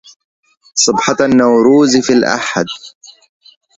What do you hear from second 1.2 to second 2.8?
النوروز في الأحد